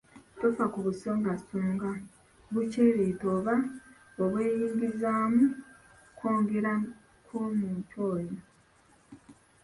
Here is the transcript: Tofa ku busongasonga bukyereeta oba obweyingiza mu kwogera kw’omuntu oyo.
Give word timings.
Tofa 0.39 0.65
ku 0.73 0.79
busongasonga 0.85 1.89
bukyereeta 2.53 3.25
oba 3.37 3.55
obweyingiza 4.23 5.11
mu 5.35 5.43
kwogera 6.17 6.73
kw’omuntu 7.25 7.95
oyo. 8.13 8.35